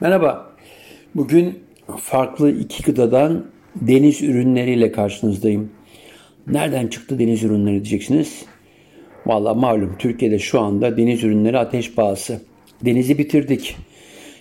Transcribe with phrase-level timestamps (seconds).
[0.00, 0.50] Merhaba.
[1.14, 1.58] Bugün
[1.98, 5.70] farklı iki gıdadan deniz ürünleriyle karşınızdayım.
[6.46, 8.44] Nereden çıktı deniz ürünleri diyeceksiniz.
[9.26, 12.40] Valla malum Türkiye'de şu anda deniz ürünleri ateş pahası.
[12.84, 13.76] Denizi bitirdik.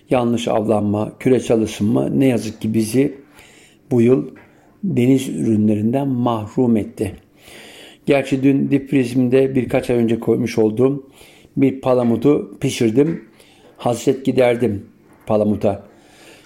[0.09, 3.17] Yanlış avlanma, küresel ısınma ne yazık ki bizi
[3.91, 4.27] bu yıl
[4.83, 7.15] deniz ürünlerinden mahrum etti.
[8.05, 8.91] Gerçi dün dip
[9.55, 11.07] birkaç ay önce koymuş olduğum
[11.57, 13.25] bir palamudu pişirdim.
[13.77, 14.85] Hasret giderdim
[15.29, 15.83] palamuta.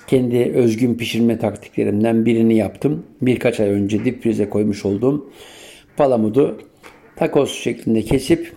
[0.08, 3.04] Kendi özgün pişirme taktiklerimden birini yaptım.
[3.22, 5.30] Birkaç ay önce dip prize koymuş olduğum
[5.98, 6.62] palamudu
[7.16, 8.54] takoz şeklinde kesip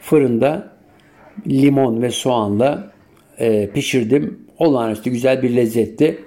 [0.00, 0.72] fırında
[1.46, 2.92] limon ve soğanla
[3.38, 4.38] e, pişirdim.
[4.58, 6.18] Olağanüstü güzel bir lezzetti.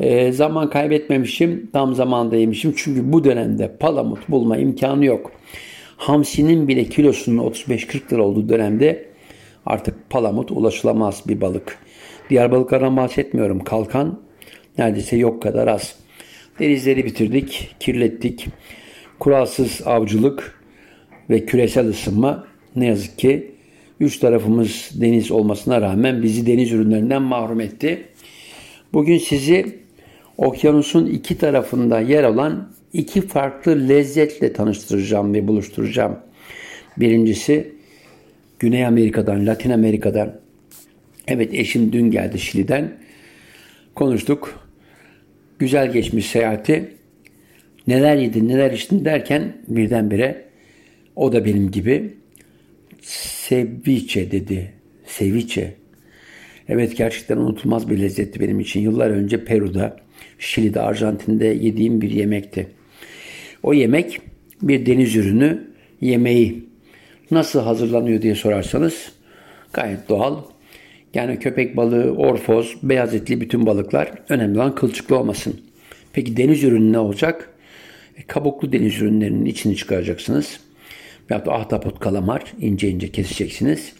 [0.00, 2.74] E, zaman kaybetmemişim, tam zamanda yemişim.
[2.76, 5.32] Çünkü bu dönemde palamut bulma imkanı yok.
[5.96, 9.08] Hamsinin bile kilosunun 35-40 lira olduğu dönemde
[9.66, 11.78] artık palamut ulaşılamaz bir balık.
[12.30, 13.64] Diğer balıklardan bahsetmiyorum.
[13.64, 14.20] Kalkan
[14.78, 15.96] neredeyse yok kadar az.
[16.58, 18.46] Denizleri bitirdik, kirlettik.
[19.18, 20.60] Kuralsız avcılık
[21.30, 23.50] ve küresel ısınma ne yazık ki
[24.00, 28.08] üç tarafımız deniz olmasına rağmen bizi deniz ürünlerinden mahrum etti.
[28.92, 29.78] Bugün sizi
[30.38, 36.16] okyanusun iki tarafında yer alan iki farklı lezzetle tanıştıracağım ve buluşturacağım.
[36.96, 37.72] Birincisi
[38.58, 40.45] Güney Amerika'dan, Latin Amerika'dan
[41.28, 42.92] Evet eşim dün geldi Şili'den.
[43.94, 44.68] Konuştuk.
[45.58, 46.92] Güzel geçmiş seyahati.
[47.86, 50.44] Neler yedin, neler içtin derken birdenbire
[51.16, 52.14] o da benim gibi
[53.48, 54.72] ceviche dedi.
[55.18, 55.74] Ceviche.
[56.68, 58.80] Evet gerçekten unutulmaz bir lezzetti benim için.
[58.80, 59.96] Yıllar önce Peru'da,
[60.38, 62.66] Şili'de, Arjantin'de yediğim bir yemekti.
[63.62, 64.20] O yemek
[64.62, 66.64] bir deniz ürünü yemeği.
[67.30, 69.12] Nasıl hazırlanıyor diye sorarsanız
[69.72, 70.42] gayet doğal
[71.16, 75.60] yani köpek balığı, orfoz, beyaz etli bütün balıklar önemli olan kılçıklı olmasın.
[76.12, 77.50] Peki deniz ürünü ne olacak?
[78.16, 80.60] E, kabuklu deniz ürünlerinin içini çıkaracaksınız.
[81.30, 83.92] Veyahut da ahtapot, kalamar ince ince keseceksiniz.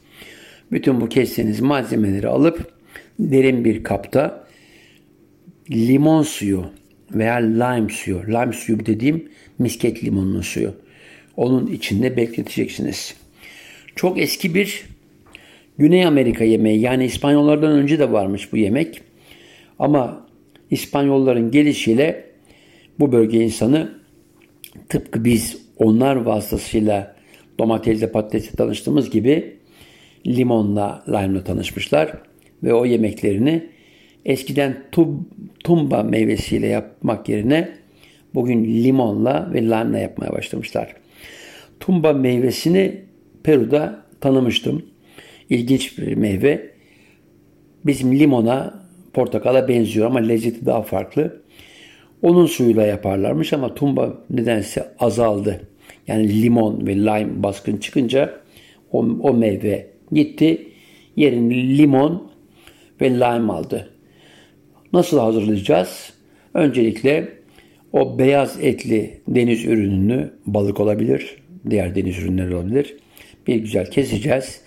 [0.73, 2.73] Bütün bu kestiğiniz malzemeleri alıp
[3.19, 4.47] derin bir kapta
[5.71, 6.65] limon suyu
[7.11, 10.75] veya lime suyu, lime suyu dediğim misket limonlu suyu.
[11.37, 13.15] Onun içinde bekleteceksiniz.
[13.97, 14.96] Çok eski bir
[15.79, 19.01] Güney Amerika yemeği yani İspanyollardan önce de varmış bu yemek.
[19.79, 20.27] Ama
[20.71, 22.25] İspanyolların gelişiyle
[23.01, 23.91] bu bölge insanı
[24.89, 27.17] tıpkı biz onlar vasıtasıyla
[27.59, 29.57] domatesle patatesle tanıştığımız gibi
[30.27, 32.13] limonla, lime'la tanışmışlar
[32.63, 33.67] ve o yemeklerini
[34.25, 35.09] eskiden tub,
[35.65, 37.69] tumba meyvesiyle yapmak yerine
[38.35, 40.95] bugün limonla ve lime'la yapmaya başlamışlar.
[41.81, 43.01] Tumba meyvesini
[43.43, 44.83] Peru'da tanımıştım
[45.51, 46.71] ilginç bir meyve.
[47.87, 51.43] Bizim limona, portakala benziyor ama lezzeti daha farklı.
[52.23, 55.61] Onun suyuyla yaparlarmış ama tumba nedense azaldı.
[56.07, 58.41] Yani limon ve lime baskın çıkınca
[58.93, 60.69] o, o meyve gitti.
[61.17, 62.31] Yerini limon
[63.01, 63.91] ve lime aldı.
[64.93, 66.13] Nasıl hazırlayacağız?
[66.55, 67.29] Öncelikle
[67.93, 71.37] o beyaz etli deniz ürününü balık olabilir,
[71.71, 72.97] diğer deniz ürünleri olabilir.
[73.47, 74.66] Bir güzel keseceğiz.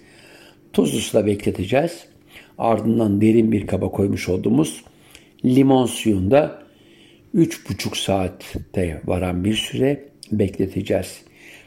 [0.74, 2.06] Tuzlu suda bekleteceğiz.
[2.58, 4.84] Ardından derin bir kaba koymuş olduğumuz
[5.46, 6.64] limon suyunda
[7.36, 11.22] 3,5 saatte varan bir süre bekleteceğiz.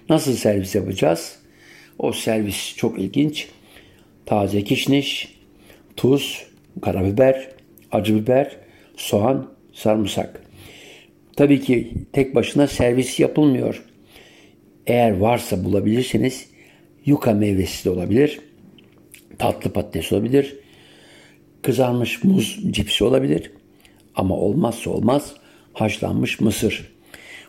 [0.09, 1.39] Nasıl servis yapacağız?
[1.99, 3.49] O servis çok ilginç.
[4.27, 5.39] Taze kişniş,
[5.97, 6.47] tuz,
[6.83, 7.49] karabiber,
[7.93, 8.57] acı biber,
[8.97, 10.43] soğan, sarımsak.
[11.37, 13.85] Tabii ki tek başına servis yapılmıyor.
[14.87, 16.47] Eğer varsa bulabilirseniz
[17.07, 18.41] yuka meyvesi de olabilir
[19.39, 20.57] tatlı patates olabilir,
[21.63, 23.51] kızarmış muz cipsi olabilir
[24.15, 25.35] ama olmazsa olmaz
[25.73, 26.93] haşlanmış mısır.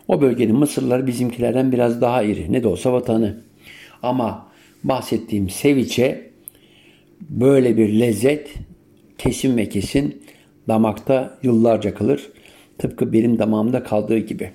[0.07, 2.51] O bölgenin mısırları bizimkilerden biraz daha iri.
[2.53, 3.41] Ne de olsa vatanı.
[4.03, 4.47] Ama
[4.83, 6.29] bahsettiğim seviçe
[7.21, 8.53] böyle bir lezzet
[9.17, 10.23] kesin ve kesin
[10.67, 12.31] damakta yıllarca kalır.
[12.77, 14.51] Tıpkı benim damağımda kaldığı gibi.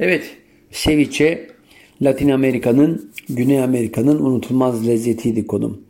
[0.00, 0.36] Evet,
[0.70, 1.48] seviçe
[2.02, 5.82] Latin Amerika'nın, Güney Amerika'nın unutulmaz lezzetiydi konum.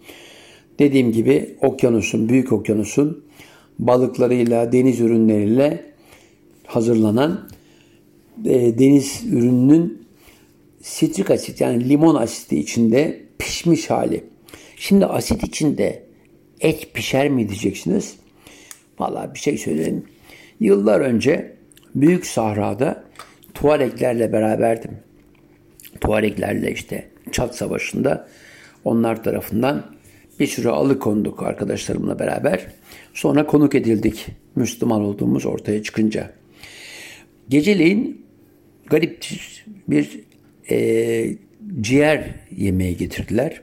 [0.78, 3.24] Dediğim gibi okyanusun, büyük okyanusun
[3.78, 5.84] balıklarıyla, deniz ürünleriyle
[6.66, 7.48] hazırlanan
[8.44, 10.06] e, deniz ürününün
[10.82, 14.24] sitrik asit yani limon asiti içinde pişmiş hali.
[14.76, 16.02] Şimdi asit içinde
[16.60, 18.16] et pişer mi diyeceksiniz.
[18.98, 20.04] Valla bir şey söyleyeyim.
[20.60, 21.56] Yıllar önce
[21.94, 23.04] Büyük Sahra'da
[23.54, 24.90] Tuareglerle beraberdim.
[26.00, 28.28] Tuareglerle işte Çat Savaşı'nda
[28.84, 29.95] onlar tarafından
[30.40, 32.66] bir süre alıkonduk arkadaşlarımla beraber.
[33.14, 36.32] Sonra konuk edildik Müslüman olduğumuz ortaya çıkınca.
[37.48, 38.26] Geceleyin
[38.86, 39.26] garip
[39.88, 40.20] bir
[40.70, 41.36] e,
[41.80, 43.62] ciğer yemeği getirdiler.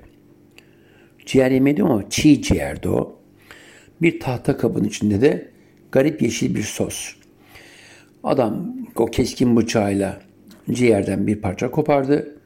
[1.25, 3.19] Ciğer yemeği diyorum ama çiğ ciğerdi o.
[4.01, 5.51] Bir tahta kabın içinde de
[5.91, 7.13] garip yeşil bir sos.
[8.23, 10.21] Adam o keskin bıçağıyla
[10.71, 12.37] ciğerden bir parça kopardı.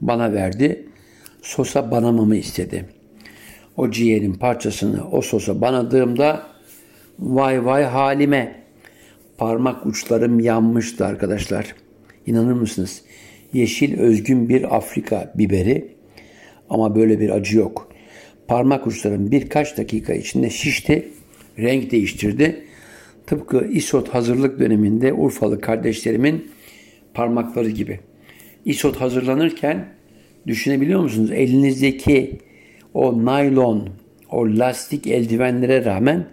[0.00, 0.88] Bana verdi.
[1.42, 2.88] Sosa banamamı istedi.
[3.76, 6.46] O ciğerin parçasını o sosa banadığımda
[7.18, 8.62] vay vay halime
[9.38, 11.74] parmak uçlarım yanmıştı arkadaşlar.
[12.26, 13.02] İnanır mısınız?
[13.52, 15.88] Yeşil özgün bir Afrika biberi
[16.70, 17.92] ama böyle bir acı yok.
[18.48, 21.08] Parmak uçlarım birkaç dakika içinde şişti,
[21.58, 22.64] renk değiştirdi.
[23.26, 26.50] Tıpkı isot hazırlık döneminde Urfalı kardeşlerimin
[27.14, 28.00] parmakları gibi.
[28.64, 29.88] Isot hazırlanırken
[30.46, 31.30] düşünebiliyor musunuz?
[31.30, 32.38] Elinizdeki
[32.94, 33.88] o naylon,
[34.30, 36.26] o lastik eldivenlere rağmen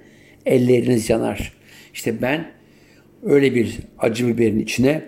[0.45, 1.53] elleriniz yanar.
[1.93, 2.51] İşte ben
[3.23, 5.03] öyle bir acı biberin içine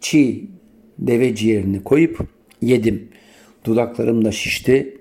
[0.00, 0.44] çiğ
[0.98, 2.28] deve ciğerini koyup
[2.62, 3.08] yedim.
[3.64, 4.98] Dudaklarım da şişti.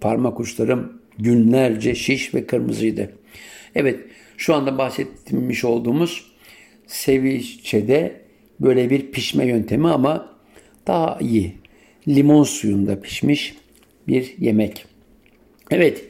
[0.00, 3.12] Parmak uçlarım günlerce şiş ve kırmızıydı.
[3.74, 4.00] Evet
[4.36, 6.32] şu anda bahsetmiş olduğumuz
[6.86, 8.20] seviçede
[8.60, 10.36] böyle bir pişme yöntemi ama
[10.86, 11.54] daha iyi.
[12.08, 13.54] Limon suyunda pişmiş
[14.08, 14.86] bir yemek.
[15.72, 16.04] Evet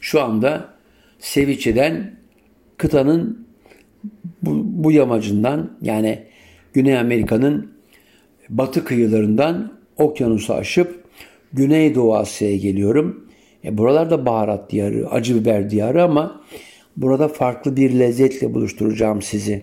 [0.00, 0.74] şu anda
[1.18, 2.14] seviçeden
[2.76, 3.46] kıtanın
[4.42, 6.22] bu, bu yamacından yani
[6.72, 7.72] Güney Amerika'nın
[8.48, 11.04] batı kıyılarından okyanusu aşıp
[11.52, 13.28] Güneydoğu Asya'ya geliyorum.
[13.64, 16.40] E buralarda baharat diyarı, acı biber diyarı ama
[16.96, 19.62] burada farklı bir lezzetle buluşturacağım sizi.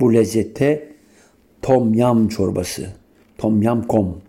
[0.00, 0.92] Bu lezzette
[1.62, 2.86] tom yam çorbası.
[3.38, 4.20] Tom yam kom.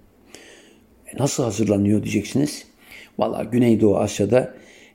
[1.13, 2.65] E nasıl hazırlanıyor diyeceksiniz.
[3.17, 4.53] Valla Güneydoğu Asya'da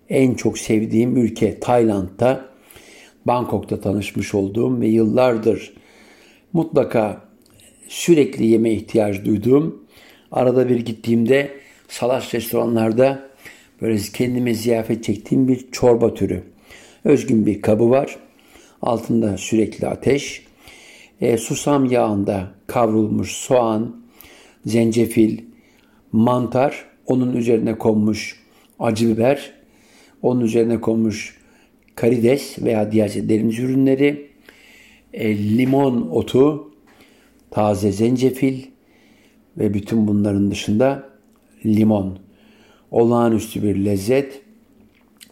[0.09, 2.45] en çok sevdiğim ülke Tayland'da
[3.27, 5.73] Bangkok'ta tanışmış olduğum ve yıllardır
[6.53, 7.21] mutlaka
[7.89, 9.85] sürekli yeme ihtiyaç duyduğum,
[10.33, 11.51] arada bir gittiğimde
[11.89, 13.29] salaş restoranlarda
[13.83, 16.43] böyle kendime ziyafet çektiğim bir çorba türü.
[17.05, 18.17] Özgün bir kabı var.
[18.83, 20.47] Altında sürekli ateş.
[21.21, 23.97] E, susam yağında kavrulmuş soğan,
[24.67, 25.39] zencefil,
[26.13, 28.43] mantar, onun üzerine konmuş
[28.79, 29.53] acı biber,
[30.23, 31.37] onun üzerine konmuş
[31.95, 34.31] karides veya diğer deniz ürünleri,
[35.13, 36.73] e, limon otu,
[37.51, 38.63] taze zencefil
[39.59, 41.09] ve bütün bunların dışında
[41.67, 42.19] limon.
[42.91, 44.43] Olağanüstü bir lezzet.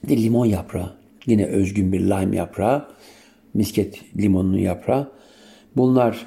[0.08, 0.92] Bir limon yaprağı.
[1.26, 2.88] Yine özgün bir lime yaprağı.
[3.54, 5.12] Misket limonunun yaprağı.
[5.76, 6.26] Bunlar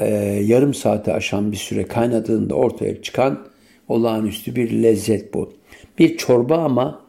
[0.00, 0.06] e,
[0.44, 3.46] yarım saate aşan bir süre kaynadığında ortaya çıkan
[3.88, 5.52] olağanüstü bir lezzet bu.
[5.98, 7.04] Bir çorba ama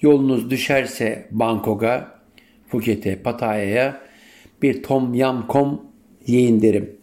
[0.00, 2.20] yolunuz düşerse Bangkok'a,
[2.68, 4.00] Phuket'e, Pattaya'ya
[4.62, 5.82] bir tom yam kom
[6.26, 6.96] yiyin derim.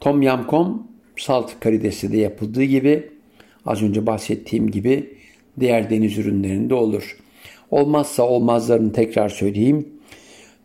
[0.00, 0.86] Tom yam kom
[1.16, 3.10] salt karidesi de yapıldığı gibi
[3.66, 5.18] az önce bahsettiğim gibi
[5.60, 7.18] diğer deniz ürünlerinde olur.
[7.70, 9.88] Olmazsa olmazlarını tekrar söyleyeyim.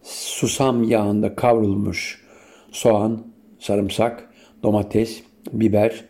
[0.04, 2.22] Susam yağında kavrulmuş
[2.72, 3.28] soğan,
[3.60, 4.30] sarımsak,
[4.64, 5.22] domates,
[5.52, 6.06] biber,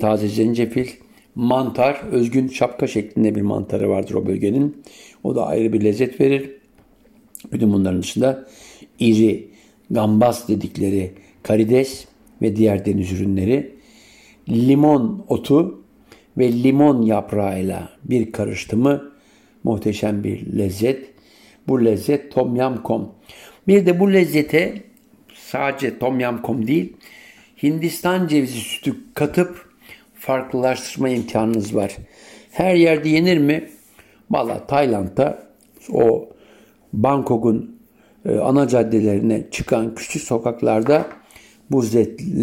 [0.00, 0.88] taze zencefil,
[1.34, 4.82] mantar, özgün şapka şeklinde bir mantarı vardır o bölgenin.
[5.24, 6.50] O da ayrı bir lezzet verir.
[7.52, 8.46] Bütün bunların dışında
[8.98, 9.48] iri,
[9.90, 12.04] gambas dedikleri karides
[12.42, 13.74] ve diğer deniz ürünleri,
[14.48, 15.82] limon otu
[16.38, 19.12] ve limon yaprağıyla bir karıştımı
[19.64, 21.06] muhteşem bir lezzet.
[21.68, 23.12] Bu lezzet tom yam kom.
[23.68, 24.82] Bir de bu lezzete
[25.34, 26.92] sadece tom yam kom değil,
[27.62, 29.71] Hindistan cevizi sütü katıp
[30.22, 31.96] farklılaştırma imkanınız var.
[32.50, 33.68] Her yerde yenir mi?
[34.30, 35.46] Valla Tayland'da
[35.92, 36.28] o
[36.92, 37.80] Bangkok'un
[38.24, 41.06] e, ana caddelerine çıkan küçük sokaklarda
[41.70, 41.84] bu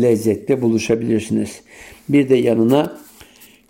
[0.01, 1.61] lezzette buluşabilirsiniz.
[2.09, 2.97] Bir de yanına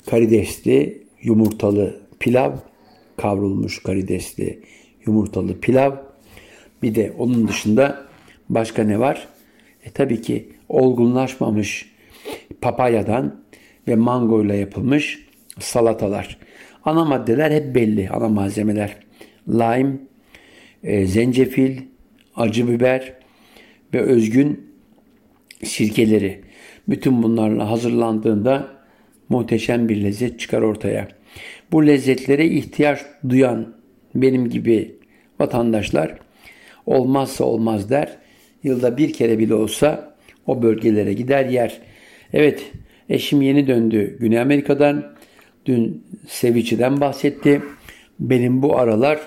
[0.06, 2.52] karidesli yumurtalı pilav,
[3.18, 4.60] kavrulmuş karidesli
[5.06, 5.92] yumurtalı pilav.
[6.82, 8.06] Bir de onun dışında
[8.50, 9.28] başka ne var?
[9.84, 11.92] E tabii ki olgunlaşmamış
[12.62, 13.49] papayadan
[13.90, 15.26] ve mango ile yapılmış
[15.60, 16.38] salatalar.
[16.86, 18.98] Ana maddeler hep belli, ana malzemeler.
[19.48, 19.98] Lime,
[20.84, 21.78] e, zencefil,
[22.36, 23.14] acı biber
[23.94, 24.70] ve özgün
[25.64, 26.42] sirkeleri.
[26.90, 28.68] Bütün bunlarla hazırlandığında
[29.30, 31.08] muhteşem bir lezzet çıkar ortaya.
[31.72, 33.76] Bu lezzetlere ihtiyaç duyan
[34.16, 34.96] benim gibi
[35.40, 36.20] vatandaşlar
[36.86, 38.18] olmazsa olmaz der.
[38.64, 40.16] Yılda bir kere bile olsa
[40.48, 41.82] o bölgelere gider yer.
[42.34, 42.72] Evet
[43.10, 45.04] eşim yeni döndü Güney Amerika'dan.
[45.66, 47.62] Dün Seviçi'den bahsetti.
[48.20, 49.20] Benim bu aralar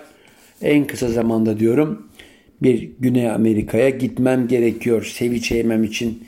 [0.62, 2.08] en kısa zamanda diyorum
[2.62, 6.24] bir Güney Amerika'ya gitmem gerekiyor seviçe yemem için.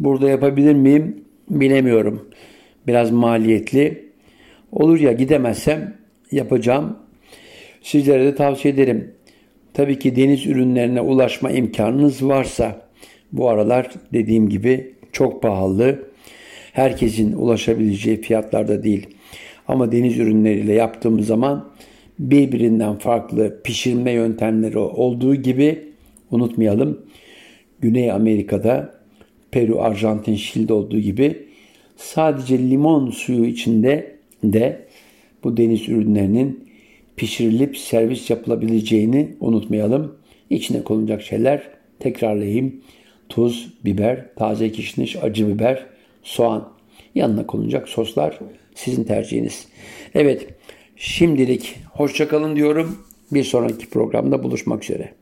[0.00, 2.28] Burada yapabilir miyim bilemiyorum.
[2.86, 4.08] Biraz maliyetli.
[4.72, 5.94] Olur ya gidemezsem
[6.32, 6.96] yapacağım.
[7.82, 9.12] Sizlere de tavsiye ederim.
[9.74, 12.88] Tabii ki deniz ürünlerine ulaşma imkanınız varsa
[13.32, 16.07] bu aralar dediğim gibi çok pahalı.
[16.78, 19.06] Herkesin ulaşabileceği fiyatlarda değil.
[19.68, 21.68] Ama deniz ürünleriyle yaptığımız zaman
[22.18, 25.84] birbirinden farklı pişirme yöntemleri olduğu gibi
[26.30, 27.00] unutmayalım.
[27.80, 28.94] Güney Amerika'da
[29.50, 31.46] Peru, Arjantin, Şili'de olduğu gibi
[31.96, 34.86] sadece limon suyu içinde de
[35.44, 36.68] bu deniz ürünlerinin
[37.16, 40.14] pişirilip servis yapılabileceğini unutmayalım.
[40.50, 41.62] İçine konulacak şeyler
[41.98, 42.80] tekrarlayayım.
[43.28, 46.68] Tuz, biber, taze kişniş, acı biber, soğan.
[47.14, 48.38] Yanına konulacak soslar
[48.74, 49.68] sizin tercihiniz.
[50.14, 50.46] Evet
[50.96, 52.98] şimdilik hoşçakalın diyorum.
[53.32, 55.14] Bir sonraki programda buluşmak üzere.